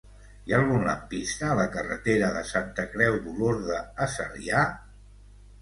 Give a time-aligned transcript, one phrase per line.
[0.45, 4.65] Hi ha algun lampista a la carretera de Santa Creu d'Olorda a Sarrià?